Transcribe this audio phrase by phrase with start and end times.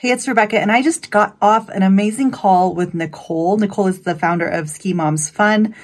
[0.00, 3.58] Hey, it's Rebecca, and I just got off an amazing call with Nicole.
[3.58, 5.74] Nicole is the founder of Ski Moms Fun,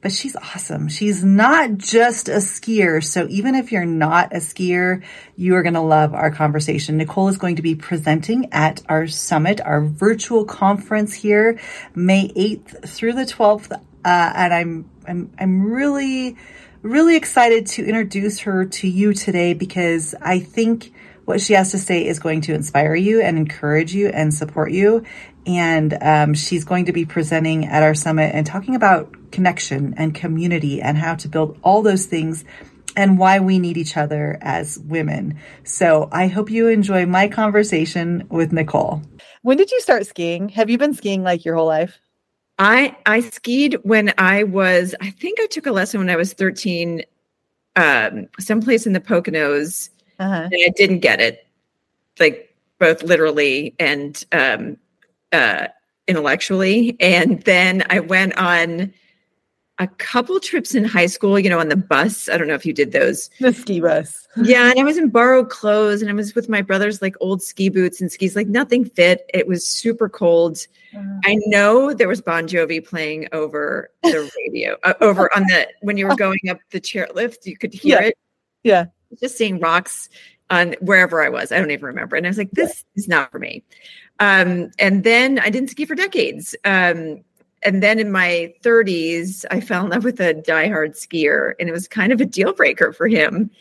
[0.00, 0.88] but she's awesome.
[0.88, 3.04] She's not just a skier.
[3.04, 5.04] So even if you're not a skier,
[5.36, 6.96] you are going to love our conversation.
[6.96, 11.60] Nicole is going to be presenting at our summit, our virtual conference here,
[11.94, 13.72] May 8th through the 12th.
[13.72, 16.38] Uh, and I'm, I'm, I'm really,
[16.80, 20.94] really excited to introduce her to you today because I think
[21.26, 24.72] what she has to say is going to inspire you and encourage you and support
[24.72, 25.04] you.
[25.44, 30.14] And um, she's going to be presenting at our summit and talking about connection and
[30.14, 32.44] community and how to build all those things
[32.96, 35.38] and why we need each other as women.
[35.64, 39.02] So I hope you enjoy my conversation with Nicole.
[39.42, 40.48] When did you start skiing?
[40.50, 41.98] Have you been skiing like your whole life?
[42.58, 46.32] I I skied when I was I think I took a lesson when I was
[46.32, 47.02] 13
[47.76, 50.48] um someplace in the Poconos uh-huh.
[50.50, 51.46] and I didn't get it,
[52.18, 54.76] like both literally and um,
[55.32, 55.68] uh,
[56.06, 56.96] intellectually.
[57.00, 58.92] And then I went on
[59.78, 62.30] a couple trips in high school, you know, on the bus.
[62.30, 63.28] I don't know if you did those.
[63.40, 64.26] The ski bus.
[64.42, 64.70] yeah.
[64.70, 67.68] And I was in borrowed clothes and I was with my brother's like old ski
[67.68, 69.28] boots and skis, like nothing fit.
[69.34, 70.66] It was super cold.
[70.96, 71.20] Uh-huh.
[71.24, 75.98] I know there was Bon Jovi playing over the radio, uh, over on the, when
[75.98, 78.08] you were going up the chairlift, you could hear yeah.
[78.08, 78.18] it.
[78.62, 78.84] Yeah
[79.20, 80.08] just seeing rocks
[80.50, 81.52] on wherever I was.
[81.52, 82.16] I don't even remember.
[82.16, 83.64] And I was like, this is not for me.
[84.20, 86.54] Um, and then I didn't ski for decades.
[86.64, 87.24] Um,
[87.62, 91.72] and then in my 30s, I fell in love with a diehard skier, and it
[91.72, 93.50] was kind of a deal breaker for him.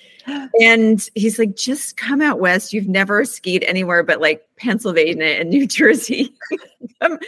[0.59, 2.73] And he's like, just come out west.
[2.73, 6.33] You've never skied anywhere but like Pennsylvania and New Jersey.
[6.99, 7.19] come,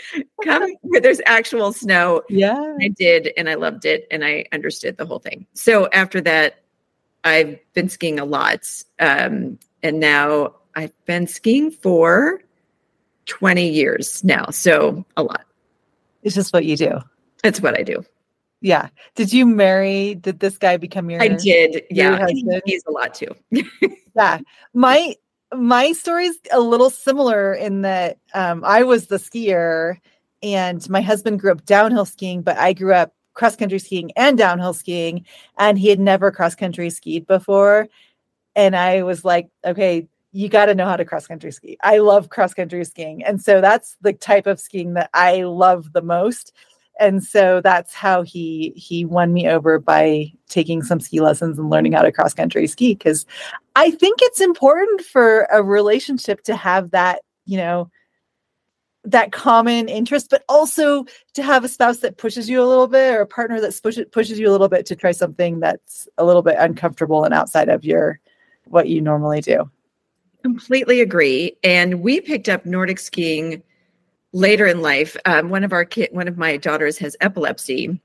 [0.44, 2.24] come where there's actual snow.
[2.28, 2.76] Yeah.
[2.82, 5.46] I did, and I loved it, and I understood the whole thing.
[5.54, 6.64] So after that,
[7.28, 8.68] I've been skiing a lot.
[9.00, 12.42] Um, and now I've been skiing for
[13.26, 14.46] 20 years now.
[14.50, 15.46] So a lot.
[16.24, 17.00] It's just what you do.
[17.44, 18.04] It's what I do.
[18.62, 18.90] Yeah.
[19.16, 20.16] Did you marry?
[20.16, 21.22] Did this guy become your?
[21.22, 21.84] I did.
[21.90, 22.26] Yeah.
[22.66, 23.36] He's a lot too.
[24.16, 24.40] yeah.
[24.74, 25.16] My
[25.54, 29.98] my story's a little similar in that um, I was the skier,
[30.42, 34.38] and my husband grew up downhill skiing, but I grew up cross country skiing and
[34.38, 35.26] downhill skiing,
[35.58, 37.88] and he had never cross country skied before.
[38.56, 41.78] And I was like, okay, you got to know how to cross country ski.
[41.84, 43.24] I love cross country skiing.
[43.24, 46.52] And so that's the type of skiing that I love the most.
[47.00, 51.70] And so that's how he he won me over by taking some ski lessons and
[51.70, 53.24] learning how to cross country ski cuz
[53.76, 57.92] I think it's important for a relationship to have that, you know,
[59.08, 63.16] that common interest, but also to have a spouse that pushes you a little bit
[63.16, 66.26] or a partner that pushes pushes you a little bit to try something that's a
[66.26, 68.20] little bit uncomfortable and outside of your
[68.66, 69.70] what you normally do.
[70.44, 71.56] Completely agree.
[71.64, 73.64] And we picked up Nordic skiing
[74.34, 75.16] later in life.
[75.26, 78.00] Um, one of our kid, one of my daughters has epilepsy,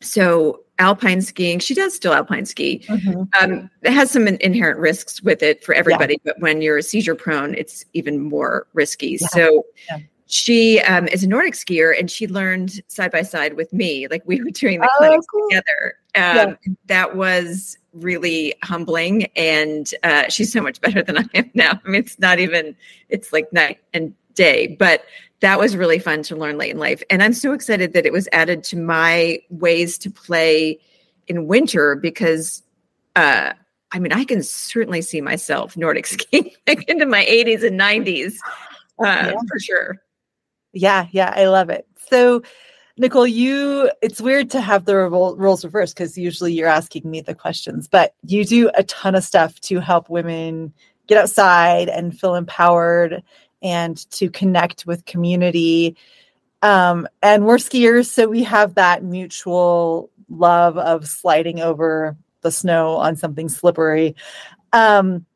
[0.00, 3.22] so alpine skiing she does still alpine ski mm-hmm.
[3.40, 6.32] um, it has some in- inherent risks with it for everybody yeah.
[6.32, 9.26] but when you're seizure prone it's even more risky yeah.
[9.28, 9.98] so yeah
[10.34, 14.08] she um, is a Nordic skier and she learned side by side with me.
[14.08, 15.48] Like we were doing the oh, clinics cool.
[15.48, 15.94] together.
[16.16, 16.72] Um, yeah.
[16.86, 19.26] That was really humbling.
[19.36, 21.80] And uh, she's so much better than I am now.
[21.84, 22.74] I mean, it's not even,
[23.08, 25.04] it's like night and day, but
[25.38, 27.00] that was really fun to learn late in life.
[27.10, 30.80] And I'm so excited that it was added to my ways to play
[31.28, 32.64] in winter because
[33.14, 33.52] uh,
[33.92, 38.32] I mean, I can certainly see myself Nordic skiing like into my 80s and 90s
[38.98, 39.32] uh, yeah.
[39.48, 40.00] for sure.
[40.74, 41.86] Yeah, yeah, I love it.
[42.10, 42.42] So,
[42.96, 47.34] Nicole, you it's weird to have the roles reversed because usually you're asking me the
[47.34, 50.72] questions, but you do a ton of stuff to help women
[51.06, 53.22] get outside and feel empowered
[53.62, 55.96] and to connect with community.
[56.62, 62.96] Um, and we're skiers, so we have that mutual love of sliding over the snow
[62.96, 64.14] on something slippery.
[64.72, 65.26] Um,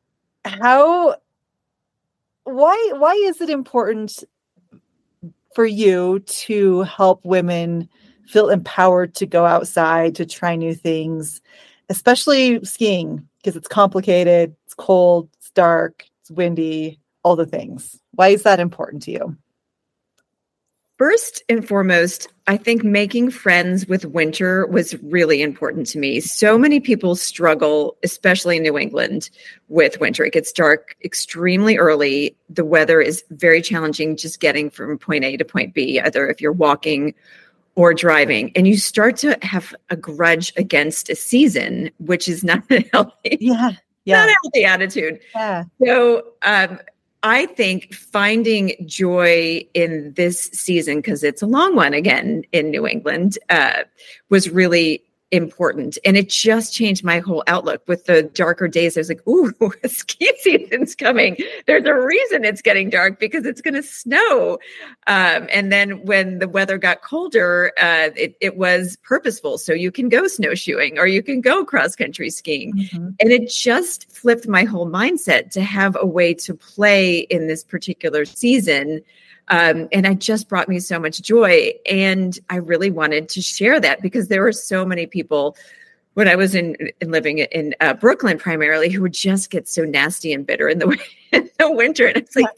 [0.44, 1.16] how
[2.44, 4.24] why why is it important
[5.58, 7.88] for you to help women
[8.28, 11.40] feel empowered to go outside to try new things,
[11.88, 17.98] especially skiing because it's complicated, it's cold, it's dark, it's windy, all the things.
[18.12, 19.36] Why is that important to you?
[20.98, 26.18] First and foremost, I think making friends with winter was really important to me.
[26.18, 29.30] So many people struggle, especially in New England,
[29.68, 30.24] with winter.
[30.24, 32.36] It gets dark extremely early.
[32.50, 36.40] The weather is very challenging just getting from point A to point B, either if
[36.40, 37.14] you're walking
[37.76, 38.50] or driving.
[38.56, 43.38] And you start to have a grudge against a season, which is not a healthy,
[43.40, 43.70] yeah,
[44.04, 44.26] yeah.
[44.26, 45.20] not a healthy attitude.
[45.32, 45.62] Yeah.
[45.80, 46.80] So um,
[47.22, 52.86] I think finding joy in this season, because it's a long one again in New
[52.86, 53.82] England, uh,
[54.28, 55.98] was really important.
[56.04, 58.96] And it just changed my whole outlook with the darker days.
[58.96, 59.52] I was like, ooh,
[59.86, 61.36] ski season's coming.
[61.66, 64.58] There's a reason it's getting dark because it's going to snow.
[65.06, 69.56] Um, and then when the weather got colder, uh, it, it, was purposeful.
[69.56, 72.72] So you can go snowshoeing or you can go cross country skiing.
[72.72, 73.08] Mm-hmm.
[73.20, 77.62] And it just flipped my whole mindset to have a way to play in this
[77.62, 79.02] particular season
[79.50, 81.72] um, and it just brought me so much joy.
[81.88, 85.56] And I really wanted to share that because there were so many people
[86.14, 89.84] when I was in, in living in uh, Brooklyn primarily who would just get so
[89.84, 90.98] nasty and bitter in the,
[91.32, 92.06] in the winter.
[92.06, 92.48] And it's like,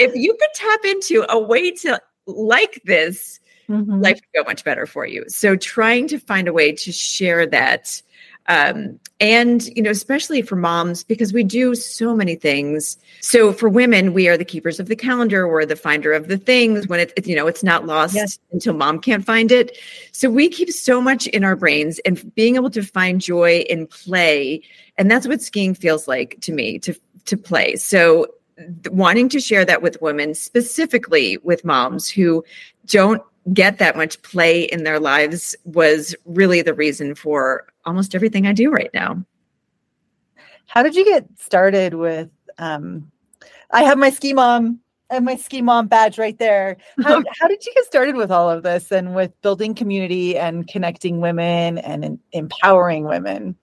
[0.00, 3.38] if you could tap into a way to like this,
[3.68, 4.00] mm-hmm.
[4.00, 5.24] life would go much better for you.
[5.28, 8.02] So trying to find a way to share that
[8.46, 12.98] um, and you know especially for moms because we do so many things.
[13.20, 15.48] So for women we are the keepers of the calendar.
[15.48, 18.38] We're the finder of the things when it's you know it's not lost yes.
[18.52, 19.78] until mom can't find it.
[20.12, 23.86] So we keep so much in our brains and being able to find joy in
[23.86, 24.62] play.
[24.98, 26.94] And that's what skiing feels like to me to
[27.26, 27.76] to play.
[27.76, 28.26] So
[28.90, 32.44] wanting to share that with women specifically with moms who
[32.86, 38.46] don't get that much play in their lives was really the reason for almost everything
[38.46, 39.24] I do right now.
[40.66, 43.10] How did you get started with um
[43.70, 46.76] I have my ski mom and my ski mom badge right there.
[47.02, 50.66] How, how did you get started with all of this and with building community and
[50.66, 53.56] connecting women and empowering women?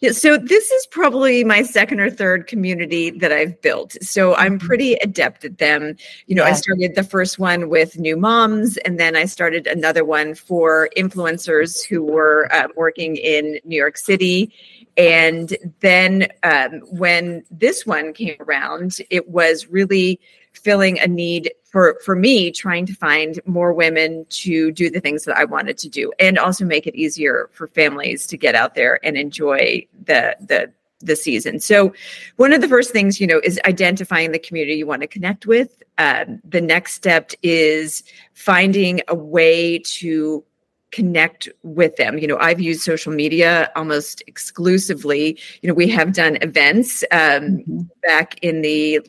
[0.00, 3.96] Yeah, so this is probably my second or third community that I've built.
[4.02, 4.66] So I'm mm-hmm.
[4.66, 5.96] pretty adept at them.
[6.26, 6.50] You know, yeah.
[6.50, 10.88] I started the first one with new moms, and then I started another one for
[10.96, 14.52] influencers who were uh, working in New York City.
[14.96, 20.20] And then um, when this one came around, it was really
[20.62, 25.24] filling a need for for me trying to find more women to do the things
[25.24, 28.74] that I wanted to do and also make it easier for families to get out
[28.74, 31.60] there and enjoy the the the season.
[31.60, 31.94] So
[32.36, 35.46] one of the first things, you know, is identifying the community you want to connect
[35.46, 35.82] with.
[35.96, 38.02] Um, the next step is
[38.34, 40.44] finding a way to
[40.90, 42.18] connect with them.
[42.18, 45.38] You know, I've used social media almost exclusively.
[45.62, 47.80] You know, we have done events um, mm-hmm.
[48.02, 49.00] back in the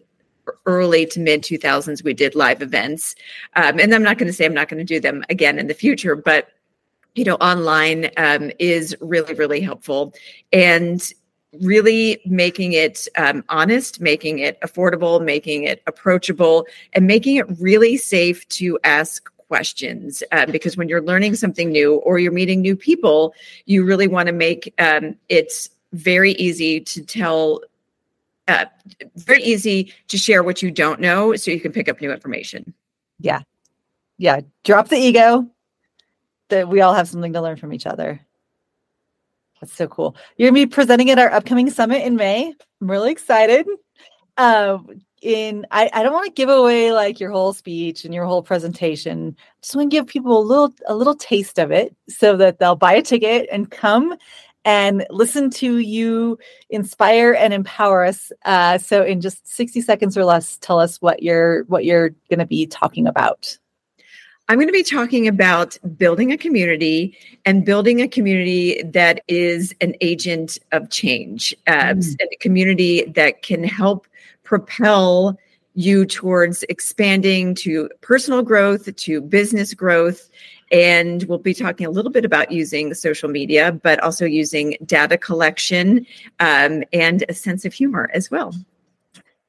[0.66, 3.16] early to mid 2000s we did live events.
[3.56, 5.68] Um, and i'm not going to say i'm not going to do them again in
[5.68, 6.50] the future but
[7.16, 10.14] you know online um, is really really helpful.
[10.52, 11.02] And
[11.62, 17.98] really making it um, honest making it affordable making it approachable and making it really
[17.98, 20.24] safe to ask questions.
[20.32, 23.34] Uh, because when you're learning something new or you're meeting new people
[23.66, 27.60] you really want to make um, it very easy to tell
[28.52, 28.66] uh,
[29.16, 32.74] very easy to share what you don't know so you can pick up new information.
[33.20, 33.42] Yeah.
[34.18, 34.42] Yeah.
[34.64, 35.48] Drop the ego
[36.50, 38.20] that we all have something to learn from each other.
[39.60, 40.16] That's so cool.
[40.38, 42.54] You're going to be presenting at our upcoming summit in May.
[42.82, 43.68] I'm really excited.
[44.38, 48.26] Um, in I, I don't want to give away like your whole speech and your
[48.26, 49.36] whole presentation.
[49.62, 52.76] Just want to give people a little a little taste of it so that they'll
[52.76, 54.18] buy a ticket and come
[54.66, 56.38] and listen to you
[56.70, 58.32] inspire and empower us.
[58.46, 62.40] Uh, so, in just sixty seconds or less, tell us what you're what you're going
[62.40, 63.58] to be talking about.
[64.48, 69.74] I'm going to be talking about building a community and building a community that is
[69.80, 72.16] an agent of change, uh, mm.
[72.22, 74.08] a community that can help
[74.44, 75.38] propel
[75.74, 80.30] you towards expanding to personal growth, to business growth,
[80.72, 85.18] and we'll be talking a little bit about using social media, but also using data
[85.18, 86.06] collection
[86.40, 88.54] um, and a sense of humor as well.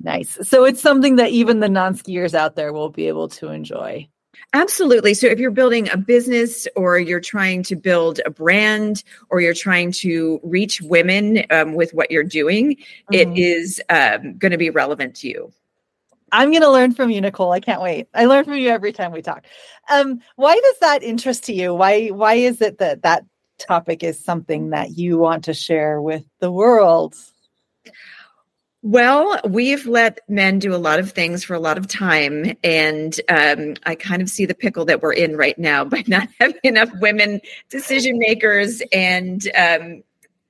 [0.00, 0.36] Nice.
[0.42, 4.08] So it's something that even the non skiers out there will be able to enjoy.
[4.54, 5.14] Absolutely.
[5.14, 9.54] So if you're building a business or you're trying to build a brand or you're
[9.54, 13.14] trying to reach women um, with what you're doing, mm-hmm.
[13.14, 15.52] it is um, going to be relevant to you.
[16.32, 17.52] I'm going to learn from you, Nicole.
[17.52, 18.08] I can't wait.
[18.14, 19.44] I learn from you every time we talk.
[19.90, 21.74] Um, why does that interest to you?
[21.74, 23.24] Why why is it that that
[23.58, 27.14] topic is something that you want to share with the world?
[28.84, 32.56] Well, we've let men do a lot of things for a lot of time.
[32.64, 36.28] And um, I kind of see the pickle that we're in right now by not
[36.40, 40.02] having enough women decision makers and um,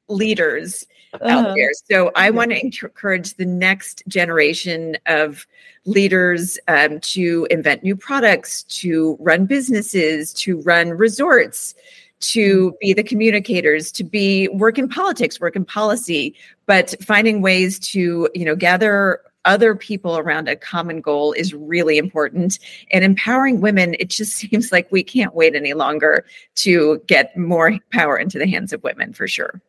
[0.09, 1.29] leaders uh-huh.
[1.29, 1.71] out there.
[1.91, 5.47] So I want to encourage the next generation of
[5.85, 11.75] leaders um, to invent new products, to run businesses, to run resorts,
[12.21, 12.77] to mm-hmm.
[12.81, 16.35] be the communicators, to be work in politics, work in policy,
[16.67, 21.99] but finding ways to you know gather other people around a common goal is really
[21.99, 22.59] important.
[22.93, 26.25] And empowering women, it just seems like we can't wait any longer
[26.57, 29.61] to get more power into the hands of women for sure.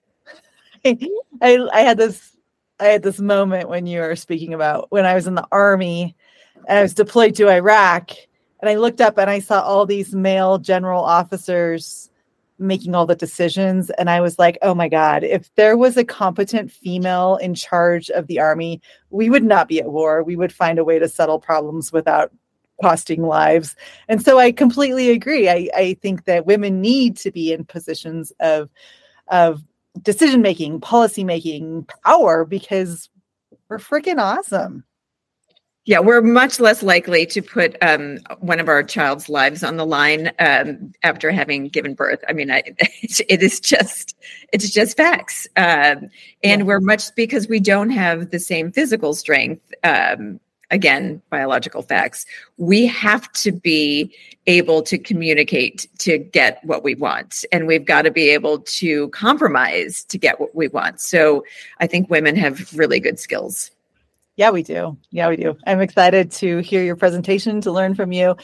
[1.42, 2.36] I, I had this
[2.80, 6.16] I had this moment when you were speaking about when I was in the army
[6.68, 8.12] and I was deployed to Iraq
[8.60, 12.10] and I looked up and I saw all these male general officers
[12.60, 16.04] making all the decisions and I was like, "Oh my god, if there was a
[16.04, 20.24] competent female in charge of the army, we would not be at war.
[20.24, 22.32] We would find a way to settle problems without
[22.82, 23.76] costing lives."
[24.10, 25.50] And so I completely agree.
[25.50, 28.70] I I think that women need to be in positions of
[29.30, 29.64] of
[30.02, 33.10] decision making, policy making, power because
[33.70, 34.84] we're freaking awesome.
[35.86, 39.86] Yeah, we're much less likely to put um, one of our child's lives on the
[39.86, 42.24] line um, after having given birth.
[42.30, 44.16] I mean, I, it is just
[44.54, 46.10] it's just facts, um,
[46.42, 46.64] and yeah.
[46.64, 50.40] we're much because we don't have the same physical strength um,
[50.74, 52.26] again, biological facts,
[52.58, 54.14] we have to be
[54.48, 57.46] able to communicate to get what we want.
[57.52, 61.00] And we've got to be able to compromise to get what we want.
[61.00, 61.46] So
[61.80, 63.70] I think women have really good skills.
[64.36, 64.98] Yeah, we do.
[65.12, 65.56] Yeah, we do.
[65.68, 68.36] I'm excited to hear your presentation, to learn from you.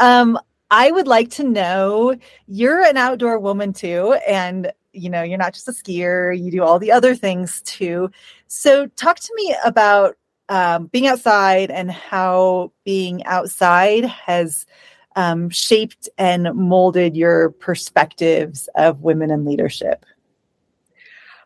[0.00, 0.38] Um,
[0.70, 2.16] I would like to know
[2.46, 6.62] you're an outdoor woman too, and you know, you're not just a skier, you do
[6.62, 8.10] all the other things too.
[8.48, 10.16] So, talk to me about
[10.48, 14.66] um, being outside and how being outside has
[15.16, 20.04] um, shaped and molded your perspectives of women in leadership?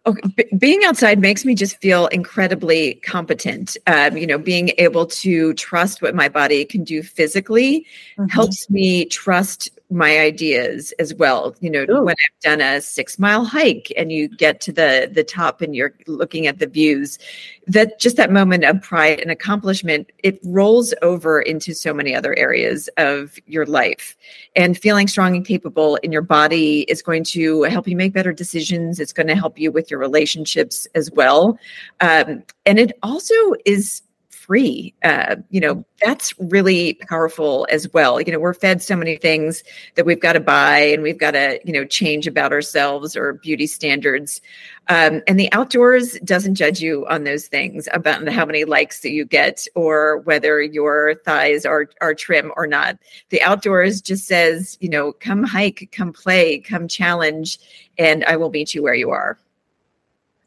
[0.07, 0.29] Okay.
[0.35, 3.77] B- being outside makes me just feel incredibly competent.
[3.87, 7.87] Um, you know, being able to trust what my body can do physically
[8.19, 8.29] mm-hmm.
[8.29, 11.55] helps me trust my ideas as well.
[11.61, 12.05] You know, Ooh.
[12.05, 15.75] when I've done a six mile hike and you get to the the top and
[15.75, 17.19] you're looking at the views,
[17.67, 22.37] that just that moment of pride and accomplishment, it rolls over into so many other
[22.37, 24.17] areas of your life.
[24.57, 28.33] And feeling strong and capable in your body is going to help you make better
[28.33, 29.01] decisions.
[29.01, 31.59] It's going to help you with your relationships as well.
[32.01, 34.03] Um, and it also is
[34.51, 34.93] free.
[35.05, 38.21] Uh, you know, that's really powerful as well.
[38.21, 39.63] You know, we're fed so many things
[39.95, 43.35] that we've got to buy and we've got to, you know, change about ourselves or
[43.35, 44.41] beauty standards.
[44.89, 49.13] Um, and the outdoors doesn't judge you on those things about how many likes that
[49.13, 52.99] you get or whether your thighs are are trim or not.
[53.29, 57.61] The outdoors just says, you know, come hike, come play, come challenge,
[57.99, 59.39] and I will meet you where you are.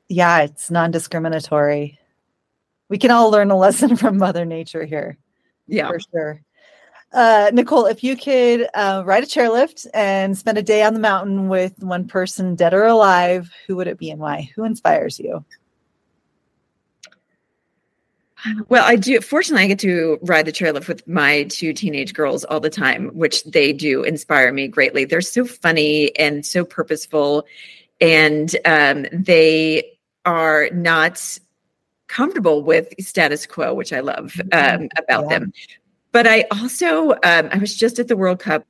[0.09, 1.99] Yeah, it's non-discriminatory
[2.89, 5.17] we can all learn a lesson from Mother Nature here.
[5.67, 6.41] Yeah, for sure.
[7.13, 10.99] Uh, Nicole, if you could uh, ride a chairlift and spend a day on the
[10.99, 14.49] mountain with one person, dead or alive, who would it be and why?
[14.55, 15.45] Who inspires you?
[18.67, 19.21] Well, I do.
[19.21, 23.09] Fortunately, I get to ride the chairlift with my two teenage girls all the time,
[23.09, 25.05] which they do inspire me greatly.
[25.05, 27.45] They're so funny and so purposeful,
[28.01, 31.39] and um, they are not
[32.13, 34.83] comfortable with status quo, which I love mm-hmm.
[34.83, 35.39] um, about yeah.
[35.39, 35.53] them.
[36.11, 38.65] But I also, um, I was just at the World Cup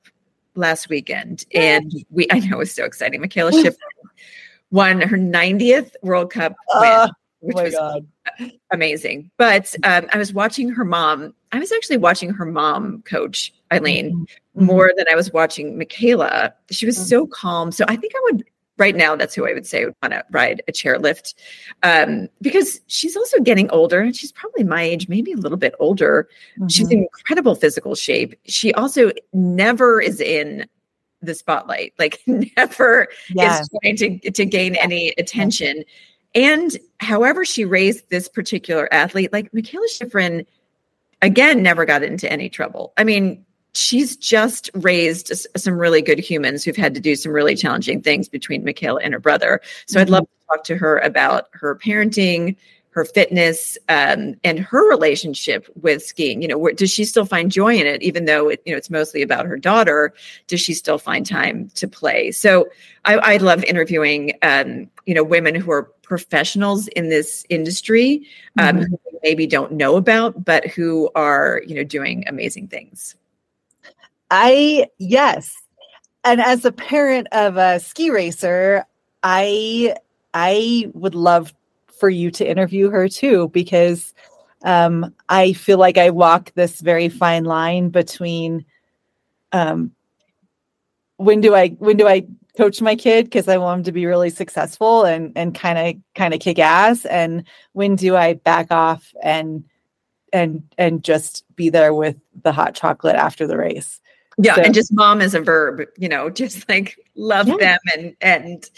[0.55, 3.21] last weekend, and we, I know it was so exciting.
[3.21, 3.75] Mikaela Shiffrin
[4.71, 7.09] won her 90th World Cup uh,
[7.41, 8.07] win, which was God.
[8.71, 9.29] amazing.
[9.37, 11.33] But um, I was watching her mom.
[11.51, 14.65] I was actually watching her mom coach Eileen mm-hmm.
[14.65, 16.53] more than I was watching Mikaela.
[16.71, 17.05] She was mm-hmm.
[17.07, 17.73] so calm.
[17.73, 18.45] So I think I would
[18.77, 21.33] right now that's who i would say would want to ride a chairlift.
[21.83, 25.75] Um, because she's also getting older and she's probably my age maybe a little bit
[25.79, 26.27] older.
[26.57, 26.67] Mm-hmm.
[26.67, 28.35] she's in incredible physical shape.
[28.45, 30.67] She also never is in
[31.21, 33.61] the spotlight like never yeah.
[33.61, 35.83] is trying to, to gain any attention.
[36.35, 40.45] And however she raised this particular athlete like mikaela shiffrin
[41.21, 42.93] again never got into any trouble.
[42.97, 47.55] I mean she's just raised some really good humans who've had to do some really
[47.55, 49.61] challenging things between Michaela and her brother.
[49.87, 50.01] So mm-hmm.
[50.01, 52.55] I'd love to talk to her about her parenting,
[52.91, 56.41] her fitness, um, and her relationship with skiing.
[56.43, 58.77] You know, where, does she still find joy in it, even though it, you know
[58.77, 60.13] it's mostly about her daughter?
[60.47, 62.31] Does she still find time to play?
[62.31, 62.67] So
[63.05, 68.27] I, I love interviewing, um, you know, women who are professionals in this industry,
[68.59, 68.91] um, mm-hmm.
[68.91, 73.15] who maybe don't know about, but who are you know doing amazing things.
[74.35, 75.53] I yes.
[76.23, 78.83] And as a parent of a ski racer,
[79.21, 79.95] I
[80.33, 81.53] I would love
[81.99, 84.11] for you to interview her too because
[84.63, 88.65] um, I feel like I walk this very fine line between
[89.51, 89.91] um,
[91.17, 92.25] when do I when do I
[92.57, 96.01] coach my kid because I want him to be really successful and and kind of
[96.15, 99.63] kind of kick ass and when do I back off and
[100.31, 103.99] and and just be there with the hot chocolate after the race.
[104.37, 107.57] Yeah, so, and just mom as a verb, you know, just like love yeah.
[107.57, 108.69] them and and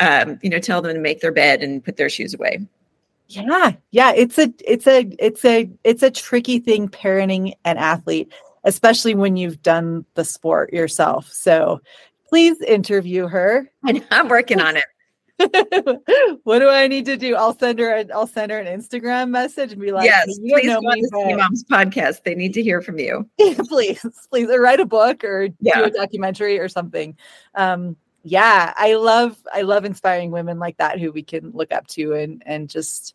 [0.00, 2.66] um, you know, tell them to make their bed and put their shoes away.
[3.28, 3.72] Yeah.
[3.90, 8.32] Yeah, it's a it's a it's a it's a tricky thing parenting an athlete,
[8.64, 11.30] especially when you've done the sport yourself.
[11.32, 11.80] So,
[12.28, 13.70] please interview her.
[14.10, 14.84] I'm working on it.
[16.44, 17.34] what do I need to do?
[17.34, 17.96] I'll send her.
[17.96, 21.02] A, I'll send her an Instagram message and be like, "Yes, you please know me,
[21.10, 21.36] but...
[21.36, 22.22] Mom's podcast.
[22.22, 23.28] They need to hear from you.
[23.68, 25.78] please, please, or write a book or yeah.
[25.78, 27.16] do a documentary or something."
[27.56, 31.86] Um, yeah, I love I love inspiring women like that who we can look up
[31.88, 33.14] to and and just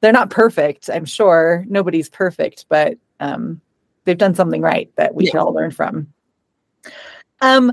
[0.00, 0.88] they're not perfect.
[0.88, 3.60] I'm sure nobody's perfect, but um,
[4.04, 5.32] they've done something right that we yeah.
[5.32, 6.12] can all learn from.
[7.40, 7.72] Um,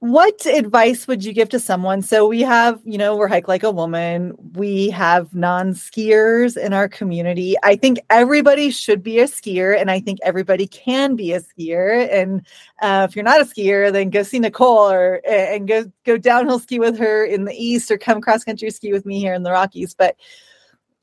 [0.00, 2.02] what advice would you give to someone?
[2.02, 4.34] So we have you know we're hike like a woman.
[4.52, 7.56] We have non-skiers in our community.
[7.62, 12.08] I think everybody should be a skier and i think everybody can be a skier.
[12.12, 12.46] And
[12.82, 16.58] uh, if you're not a skier then go see nicole or and go go downhill
[16.58, 19.44] ski with her in the east or come cross country ski with me here in
[19.44, 19.94] the rockies.
[19.94, 20.16] But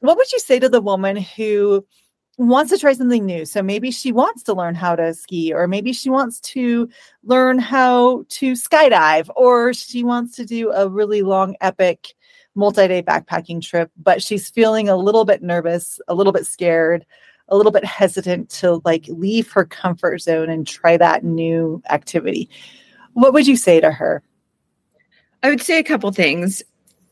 [0.02, 1.84] what would you say to the woman who
[2.38, 3.46] wants to try something new.
[3.46, 6.90] So maybe she wants to learn how to ski, or maybe she wants to
[7.24, 12.16] learn how to skydive, or she wants to do a really long, epic
[12.56, 17.06] multi day backpacking trip, but she's feeling a little bit nervous, a little bit scared,
[17.50, 22.50] a little bit hesitant to like leave her comfort zone and try that new activity.
[23.14, 24.24] What would you say to her?
[25.42, 26.64] I would say a couple things.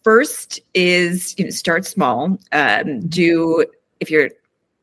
[0.03, 2.39] First is you know start small.
[2.51, 3.65] Um, do
[3.99, 4.31] if you're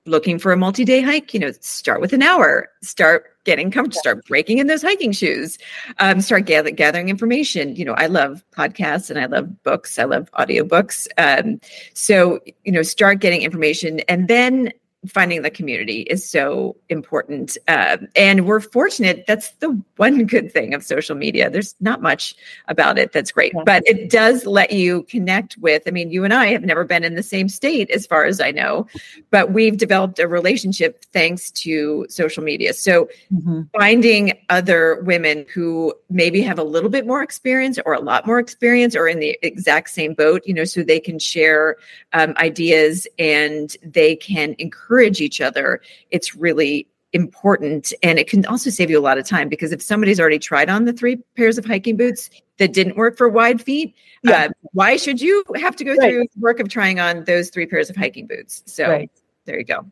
[0.08, 4.26] looking for a multi-day hike you know start with an hour start getting comfortable start
[4.26, 5.58] breaking in those hiking shoes
[5.98, 7.74] um, start gather, gathering information.
[7.76, 11.06] You know i love podcasts and i love books i love audiobooks.
[11.16, 11.60] Um,
[11.94, 14.72] so you know start getting information and then
[15.06, 17.56] finding the community is so important.
[17.68, 19.24] Uh, and we're fortunate.
[19.28, 21.48] That's the one good thing of social media.
[21.50, 22.34] There's not much
[22.66, 25.84] about it that's great, but it does let you connect with.
[25.86, 28.40] I mean, you and I have never been in the same state, as far as
[28.40, 28.88] I know,
[29.30, 32.74] but we've developed a relationship thanks to social media.
[32.74, 33.62] So mm-hmm.
[33.78, 38.40] finding other women who maybe have a little bit more experience or a lot more
[38.40, 41.76] experience or in the exact same boat, you know, so they can share
[42.14, 47.92] um, ideas and they can encourage encourage each other, it's really important.
[48.02, 50.68] And it can also save you a lot of time because if somebody's already tried
[50.68, 54.44] on the three pairs of hiking boots that didn't work for wide feet, yeah.
[54.44, 56.10] uh, why should you have to go right.
[56.10, 58.62] through the work of trying on those three pairs of hiking boots?
[58.66, 59.10] So right.
[59.46, 59.86] there you go.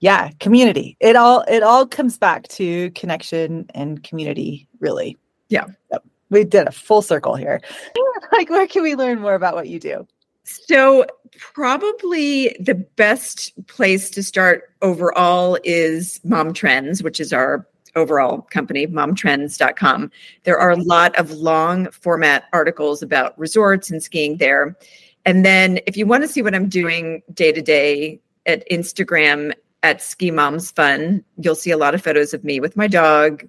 [0.00, 0.96] Yeah, community.
[0.98, 5.18] It all it all comes back to connection and community, really.
[5.50, 5.66] Yeah.
[5.92, 6.04] Yep.
[6.30, 7.60] We did a full circle here.
[8.32, 10.06] like where can we learn more about what you do?
[10.44, 11.04] So,
[11.38, 18.86] probably the best place to start overall is Mom Trends, which is our overall company,
[18.86, 20.10] momtrends.com.
[20.44, 24.76] There are a lot of long format articles about resorts and skiing there.
[25.24, 29.52] And then, if you want to see what I'm doing day to day at Instagram
[29.82, 33.46] at Ski Moms Fun, you'll see a lot of photos of me with my dog,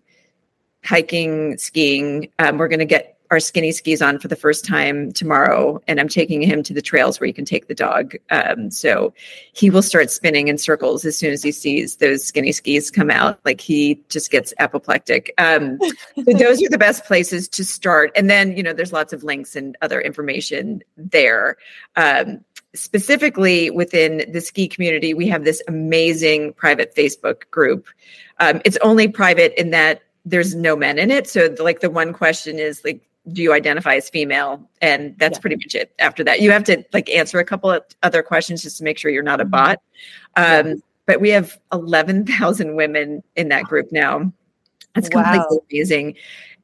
[0.83, 2.29] hiking, skiing.
[2.39, 5.99] Um, we're going to get our skinny skis on for the first time tomorrow, and
[6.01, 8.13] I'm taking him to the trails where you can take the dog.
[8.29, 9.13] Um, so
[9.53, 13.09] he will start spinning in circles as soon as he sees those skinny skis come
[13.09, 13.39] out.
[13.45, 15.33] Like he just gets apoplectic.
[15.37, 15.79] Um,
[16.15, 18.11] so those are the best places to start.
[18.17, 21.55] And then, you know, there's lots of links and other information there.
[21.95, 22.43] Um,
[22.75, 27.87] specifically within the ski community, we have this amazing private Facebook group.
[28.41, 31.27] Um, it's only private in that there's no men in it.
[31.27, 35.41] So, like, the one question is like, do you identify as female and that's yeah.
[35.41, 38.63] pretty much it after that you have to like answer a couple of other questions
[38.63, 39.51] just to make sure you're not a mm-hmm.
[39.51, 39.81] bot
[40.37, 40.73] um, yeah.
[41.05, 44.31] but we have 11,000 women in that group now
[44.95, 45.59] that's completely wow.
[45.71, 46.15] amazing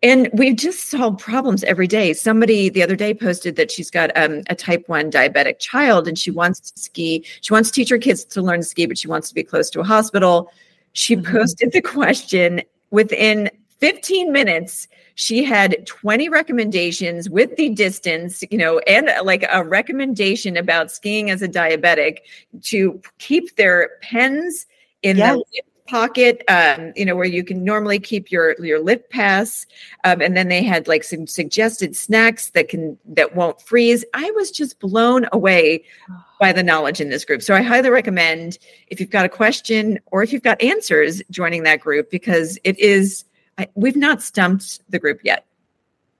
[0.04, 4.16] and we just solve problems every day somebody the other day posted that she's got
[4.18, 7.90] um, a type 1 diabetic child and she wants to ski she wants to teach
[7.90, 10.52] her kids to learn to ski but she wants to be close to a hospital
[10.94, 11.38] she mm-hmm.
[11.38, 18.80] posted the question within 15 minutes she had 20 recommendations with the distance you know
[18.80, 22.20] and uh, like a recommendation about skiing as a diabetic
[22.62, 24.66] to keep their pens
[25.04, 25.36] in yes.
[25.36, 29.66] the pocket um, you know where you can normally keep your your lip pass.
[30.04, 34.06] Um, and then they had like some suggested snacks that can that won't freeze.
[34.14, 35.84] I was just blown away
[36.40, 37.42] by the knowledge in this group.
[37.42, 41.64] So i highly recommend if you've got a question or if you've got answers joining
[41.64, 43.26] that group because it is
[43.58, 45.46] I, we've not stumped the group yet.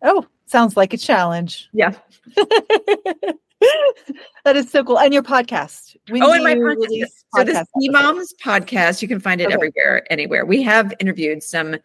[0.02, 1.70] Oh, sounds like a challenge.
[1.74, 1.94] Yeah.
[4.44, 5.00] that is so cool.
[5.00, 5.96] And your podcast.
[6.10, 7.08] When oh, and my podcast.
[7.36, 9.54] So the Ski Moms podcast, you can find it okay.
[9.54, 10.46] everywhere, anywhere.
[10.46, 11.76] We have interviewed some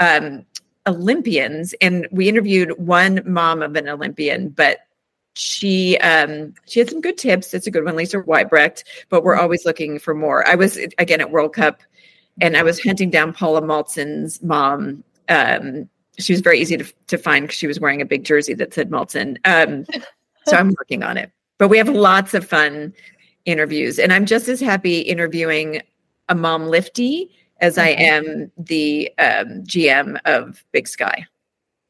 [0.00, 0.44] um,
[0.86, 4.80] Olympians, and we interviewed one mom of an Olympian, but
[5.34, 7.52] she um she had some good tips.
[7.52, 9.42] It's a good one, Lisa Weibrecht, but we're mm-hmm.
[9.42, 10.46] always looking for more.
[10.48, 11.82] I was again at World Cup
[12.40, 15.02] and I was hunting down Paula Moltzan's mom.
[15.28, 18.54] Um, she was very easy to, to find because she was wearing a big jersey
[18.54, 19.38] that said Moltzan.
[19.44, 19.84] Um,
[20.46, 21.30] so I'm working on it.
[21.58, 22.92] But we have lots of fun
[23.44, 25.80] interviews, and I'm just as happy interviewing
[26.28, 31.24] a mom lifty as I am the um, GM of Big Sky.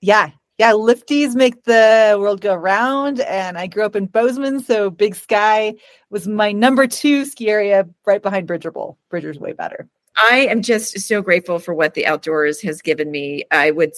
[0.00, 3.20] Yeah, yeah, lifties make the world go round.
[3.20, 5.74] And I grew up in Bozeman, so Big Sky
[6.10, 8.96] was my number two ski area right behind Bridger Bowl.
[9.10, 9.88] Bridger's way better.
[10.16, 13.44] I am just so grateful for what the outdoors has given me.
[13.50, 13.92] I would,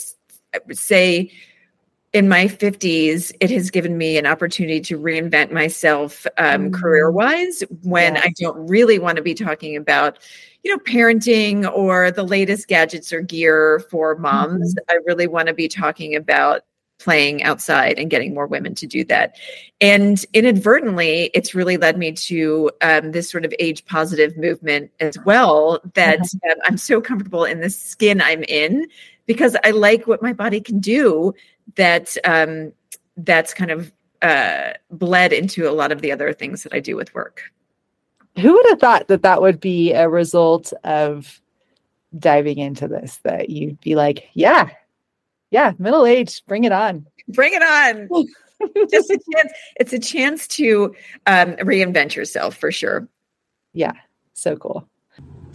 [0.54, 1.31] I would say
[2.12, 6.74] in my 50s, it has given me an opportunity to reinvent myself um, mm.
[6.74, 8.24] career wise when yes.
[8.24, 10.18] I don't really want to be talking about
[10.64, 14.74] you know, parenting or the latest gadgets or gear for moms.
[14.74, 14.90] Mm-hmm.
[14.90, 16.62] I really want to be talking about
[16.98, 19.37] playing outside and getting more women to do that.
[19.80, 25.16] And inadvertently, it's really led me to um, this sort of age positive movement as
[25.24, 25.80] well.
[25.94, 26.50] That mm-hmm.
[26.50, 28.88] um, I'm so comfortable in the skin I'm in
[29.26, 31.34] because I like what my body can do.
[31.76, 32.72] That um,
[33.16, 36.96] that's kind of uh, bled into a lot of the other things that I do
[36.96, 37.42] with work.
[38.38, 41.40] Who would have thought that that would be a result of
[42.18, 43.18] diving into this?
[43.22, 44.70] That you'd be like, yeah,
[45.50, 48.08] yeah, middle age, bring it on, bring it on.
[48.90, 49.52] Just a chance.
[49.76, 50.94] It's a chance to
[51.26, 53.08] um, reinvent yourself for sure.
[53.72, 53.92] Yeah,
[54.34, 54.88] so cool.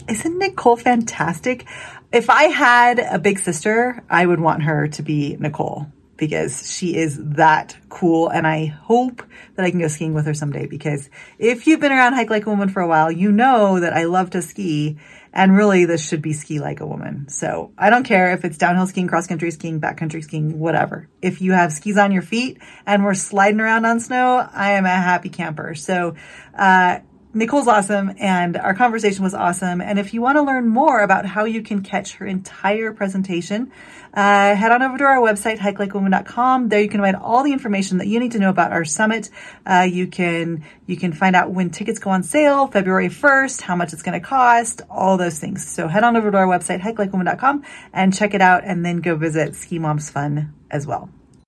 [0.08, 1.66] Isn't Nicole fantastic?
[2.12, 6.96] If I had a big sister, I would want her to be Nicole because she
[6.96, 8.28] is that cool.
[8.28, 9.22] And I hope
[9.56, 12.46] that I can go skiing with her someday because if you've been around Hike Like
[12.46, 14.98] a Woman for a while, you know that I love to ski
[15.34, 17.28] and really this should be ski like a woman.
[17.28, 21.08] So I don't care if it's downhill skiing, cross country skiing, backcountry skiing, whatever.
[21.20, 24.84] If you have skis on your feet and we're sliding around on snow, I am
[24.84, 25.74] a happy camper.
[25.74, 26.14] So,
[26.56, 27.00] uh,
[27.36, 29.80] Nicole's awesome and our conversation was awesome.
[29.80, 33.72] And if you want to learn more about how you can catch her entire presentation,
[34.14, 36.68] uh, head on over to our website, hikelikewoman.com.
[36.68, 39.30] There you can find all the information that you need to know about our summit.
[39.66, 43.74] Uh, you can, you can find out when tickets go on sale, February 1st, how
[43.74, 45.66] much it's going to cost, all those things.
[45.66, 49.16] So head on over to our website, hikelikewoman.com and check it out and then go
[49.16, 51.10] visit Ski Moms Fun as well.